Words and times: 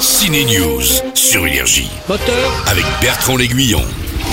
Ciné 0.00 0.44
News 0.44 0.82
sur 1.14 1.46
Énergie 1.46 1.88
Moteur, 2.08 2.64
avec 2.66 2.84
Bertrand 3.00 3.36
L'Aiguillon. 3.36 3.82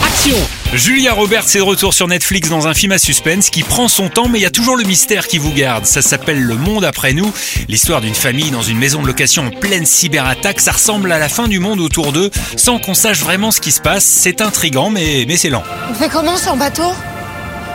action 0.04 0.36
Julia 0.74 1.14
Roberts 1.14 1.46
est 1.56 1.58
de 1.58 1.64
retour 1.64 1.94
sur 1.94 2.08
Netflix 2.08 2.50
dans 2.50 2.68
un 2.68 2.74
film 2.74 2.92
à 2.92 2.98
suspense 2.98 3.50
qui 3.50 3.64
prend 3.64 3.88
son 3.88 4.10
temps 4.10 4.28
mais 4.28 4.40
il 4.40 4.42
y 4.42 4.46
a 4.46 4.52
toujours 4.52 4.76
le 4.76 4.84
mystère 4.84 5.28
qui 5.28 5.38
vous 5.38 5.52
garde. 5.54 5.86
Ça 5.86 6.02
s'appelle 6.02 6.42
Le 6.42 6.56
Monde 6.56 6.84
après 6.84 7.14
nous. 7.14 7.32
L'histoire 7.70 8.02
d'une 8.02 8.16
famille 8.16 8.52
dans 8.52 8.62
une 8.62 8.78
maison 8.78 9.02
de 9.02 9.08
location 9.08 9.48
en 9.48 9.52
pleine 9.52 9.86
cyberattaque. 9.86 10.60
Ça 10.60 10.74
ressemble 10.74 11.12
à 11.12 11.20
la 11.20 11.30
fin 11.30 11.48
du 11.48 11.60
monde 11.60 11.80
autour 11.80 12.12
d'eux 12.12 12.30
sans 12.58 12.80
qu'on 12.80 12.94
sache 12.94 13.20
vraiment 13.22 13.52
ce 13.52 13.62
qui 13.62 13.72
se 13.72 13.82
passe. 13.82 14.06
C'est 14.06 14.42
intrigant 14.42 14.90
mais, 14.90 15.26
mais 15.28 15.38
c'est 15.38 15.50
lent. 15.50 15.64
On 15.90 15.94
fait 15.94 16.10
comment 16.10 16.38
sans 16.38 16.58
bateau? 16.58 16.92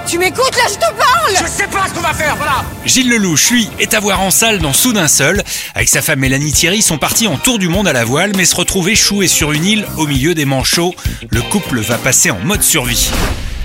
Tu 0.06 0.18
m'écoutes 0.18 0.56
là, 0.56 0.64
je 0.68 0.74
te 0.74 0.94
parle 0.96 1.44
Je 1.44 1.50
sais 1.50 1.66
pas 1.68 1.86
ce 1.88 1.94
qu'on 1.94 2.00
va 2.00 2.12
faire, 2.14 2.34
voilà 2.36 2.64
Gilles 2.84 3.08
Lelouch, 3.08 3.50
lui, 3.50 3.68
est 3.78 3.94
à 3.94 4.00
voir 4.00 4.20
en 4.20 4.30
salle 4.30 4.58
dans 4.58 4.72
Soudain 4.72 5.08
Seul. 5.08 5.42
Avec 5.74 5.88
sa 5.88 6.02
femme 6.02 6.20
Mélanie 6.20 6.52
Thierry, 6.52 6.78
ils 6.78 6.82
sont 6.82 6.98
partis 6.98 7.28
en 7.28 7.36
tour 7.36 7.58
du 7.58 7.68
monde 7.68 7.86
à 7.86 7.92
la 7.92 8.04
voile 8.04 8.32
mais 8.36 8.44
se 8.44 8.56
retrouvent 8.56 8.88
échoués 8.88 9.28
sur 9.28 9.52
une 9.52 9.64
île 9.64 9.86
au 9.96 10.06
milieu 10.06 10.34
des 10.34 10.44
manchots. 10.44 10.94
Le 11.30 11.42
couple 11.42 11.80
va 11.80 11.98
passer 11.98 12.30
en 12.30 12.38
mode 12.40 12.62
survie. 12.62 13.10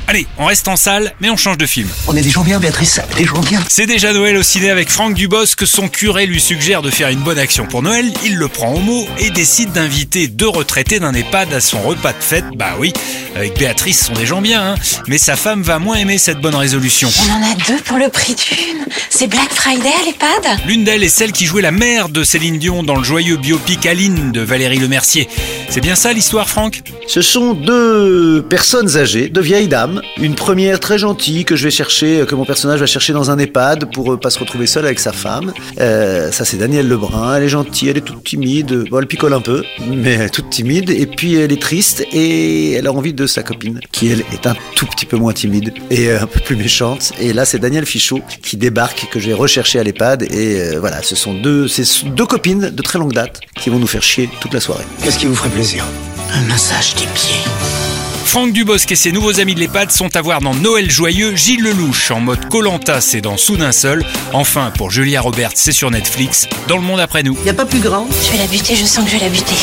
Allez, 0.08 0.27
on 0.38 0.45
reste 0.45 0.68
en 0.68 0.76
salle, 0.76 1.14
mais 1.20 1.32
on 1.32 1.38
change 1.38 1.58
de 1.58 1.66
film. 1.66 1.90
On 2.08 2.16
est 2.16 2.22
des 2.22 2.30
gens 2.30 2.44
bien, 2.44 2.59
Béatrice, 2.59 3.00
des 3.18 3.26
gens 3.26 3.40
bien. 3.40 3.59
C'est 3.68 3.88
déjà 3.88 4.14
Noël 4.14 4.38
au 4.38 4.44
ciné 4.44 4.70
avec 4.70 4.91
Franck 4.91 5.16
Dubos 5.16 5.55
que 5.58 5.66
son 5.66 5.88
curé 5.88 6.28
lui 6.28 6.40
suggère 6.40 6.84
de 6.84 6.91
faire 6.91 7.09
une 7.09 7.22
bonne 7.22 7.40
action 7.40 7.66
pour 7.66 7.81
Noël. 7.81 8.14
Il 8.23 8.36
le 8.36 8.48
prend 8.48 8.72
au 8.73 8.80
mot 8.80 9.08
et 9.18 9.31
décide 9.31 9.72
d'inviter 9.72 10.28
deux 10.28 10.48
retraités 10.48 11.00
d'un 11.00 11.14
EHPAD 11.14 11.52
à 11.54 11.59
son 11.59 11.81
repas 11.81 12.14
de 12.14 12.22
fête. 12.22 12.45
Bah 12.55 12.76
oui, 12.78 12.94
avec 13.36 13.58
Béatrice, 13.58 14.00
ce 14.00 14.05
sont 14.05 14.14
des 14.14 14.28
gens 14.28 14.41
bien, 14.41 14.73
hein. 14.73 14.76
Mais 15.08 15.18
sa 15.18 15.36
femme 15.36 15.64
va 15.64 15.80
moins 15.80 15.95
aimer 15.95 16.20
cette 16.20 16.40
bonne 16.40 16.56
résolution. 16.56 17.09
On 17.28 17.31
en 17.31 17.52
a 17.52 17.56
deux 17.67 17.81
pour 17.81 17.98
le 17.98 18.09
prix 18.09 18.36
d'une. 18.36 18.86
C'est 19.09 19.28
Black 19.28 19.52
Friday 19.52 19.90
à 19.90 20.06
l'EHPAD? 20.06 20.67
L'une 20.67 20.84
d'elles 20.84 21.03
est 21.03 21.09
celle 21.09 21.31
qui 21.31 21.48
jouait 21.48 21.64
la 21.64 21.72
mère 21.72 22.09
de 22.09 22.23
Céline 22.23 22.59
Dion 22.59 22.84
dans 22.84 22.95
le 22.95 23.03
joyeux 23.03 23.38
biopic 23.38 23.86
Aline 23.88 24.31
de 24.31 24.42
Valérie 24.42 24.78
Lemercier. 24.78 25.28
C'est 25.70 25.81
bien 25.81 25.95
ça 25.95 26.14
l'histoire, 26.14 26.48
Franck? 26.48 26.83
Ce 27.08 27.23
sont 27.23 27.53
deux 27.53 28.45
personnes 28.48 28.98
âgées, 28.98 29.30
deux 29.30 29.42
vieilles 29.42 29.67
dames. 29.67 29.95
Une 30.18 30.36
première 30.36 30.80
très 30.80 30.98
gentille 30.98 31.46
que 31.46 31.56
je 31.56 31.66
vais 31.66 31.72
chercher, 31.72 32.26
que 32.28 32.36
mon 32.36 32.46
personnage 32.46 32.80
va 32.80 32.86
chercher 32.86 33.14
dans 33.14 33.32
un 33.32 33.38
EHPAD 33.38 33.92
pour 33.92 34.14
euh, 34.14 34.18
pas 34.18 34.30
se 34.30 34.40
retrouver 34.40 34.68
seul 34.68 34.86
avec 34.86 35.00
sa 35.00 35.12
femme. 35.12 35.54
Euh, 35.80 36.32
ça 36.32 36.46
c'est 36.46 36.58
Danielle 36.58 36.88
Lebrun. 36.88 37.36
Elle 37.36 37.44
est 37.44 37.50
gentille, 37.50 37.90
elle 37.90 37.98
est 37.98 38.02
toute 38.02 38.23
timide. 38.23 38.86
Bon, 38.90 39.00
elle 39.00 39.08
picole 39.08 39.34
un 39.34 39.42
peu, 39.42 39.64
mais 39.88 40.14
elle 40.14 40.22
est 40.22 40.30
toute 40.30 40.50
timide. 40.50 40.90
Et 40.90 41.06
puis 41.06 41.36
elle 41.36 41.52
est 41.52 41.62
triste 41.62 42.06
et 42.12 42.73
elle 42.73 42.88
a 42.88 42.94
envie 42.94 43.14
de 43.14 43.28
sa 43.28 43.44
copine, 43.44 43.80
qui 43.92 44.08
elle 44.08 44.23
est 44.34 44.48
un 44.48 44.56
tout 44.76 44.86
petit 44.86 45.06
peu 45.06 45.18
moins 45.18 45.34
timide 45.34 45.73
et 45.90 46.10
euh, 46.10 46.22
un 46.22 46.28
peu 46.28 46.40
plus 46.40 46.56
méchante. 46.56 47.12
Et 47.20 47.34
là 47.34 47.46
c'est 47.46 47.60
Daniel 47.60 47.86
Fichot 47.86 48.22
qui 48.42 48.58
débarque, 48.58 49.08
que 49.12 49.20
je 49.20 49.28
vais 49.28 49.34
rechercher 49.34 49.80
à 49.80 49.84
l'EHPAD. 49.84 50.23
Et 50.23 50.62
euh, 50.62 50.80
voilà, 50.80 51.02
ce 51.02 51.16
sont 51.16 51.34
deux, 51.34 51.68
c'est 51.68 51.86
deux 52.06 52.26
copines 52.26 52.70
de 52.70 52.82
très 52.82 53.00
longue 53.00 53.14
date 53.14 53.42
qui 53.60 53.70
vont 53.70 53.80
nous 53.80 53.88
faire 53.88 54.04
chier 54.04 54.30
toute 54.40 54.54
la 54.54 54.60
soirée. 54.60 54.86
Qu'est-ce 55.04 55.20
qui 55.20 55.26
vous 55.26 55.36
ferait 55.36 55.50
plaisir? 55.50 55.86
Un 56.34 56.42
massage 56.48 56.96
des 56.96 57.08
pieds. 57.14 57.95
Franck 58.26 58.52
Dubosc 58.52 58.92
et 58.92 58.95
ses 58.95 59.12
nouveaux 59.12 59.40
amis 59.40 59.56
de 59.56 59.59
l'EHPAD 59.62 59.92
sont 59.92 60.14
à 60.16 60.22
voir 60.22 60.42
dans 60.42 60.54
Noël 60.54 60.92
Joyeux, 60.92 61.36
Gilles 61.36 61.64
Lelouch 61.64 62.12
en 62.12 62.20
mode 62.20 62.50
Colanta, 62.50 63.00
c'est 63.00 63.22
dans 63.22 63.38
Soudain 63.38 63.72
Seul. 63.72 64.04
Enfin, 64.34 64.72
pour 64.76 64.92
Julia 64.92 65.22
Roberts, 65.22 65.52
c'est 65.56 65.72
sur 65.72 65.90
Netflix, 65.90 66.48
dans 66.67 66.76
le 66.78 66.84
monde 66.84 67.00
après 67.00 67.23
nous. 67.23 67.38
Y 67.45 67.50
a 67.50 67.54
pas 67.54 67.66
plus 67.66 67.80
grand 67.80 68.08
Je 68.26 68.32
vais 68.32 68.38
la 68.38 68.48
buter, 68.48 68.76
je 68.76 68.86
sens 68.86 69.06
que 69.06 69.12
je 69.12 69.17
vais 69.17 69.23
la 69.23 69.30
buter. 69.30 69.56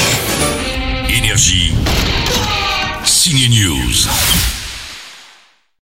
Énergie. 1.15 1.73
Ciné 3.05 3.49
News. 3.49 4.62